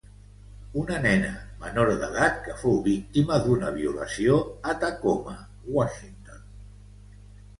Una 0.83 0.95
nena 1.01 1.27
menor 1.65 1.91
d'edat 2.03 2.39
que 2.47 2.55
fou 2.61 2.79
víctima 2.87 3.37
d'una 3.43 3.69
violació 3.75 4.39
a 4.73 4.75
Tacoma, 4.85 5.35
Washington. 5.75 6.41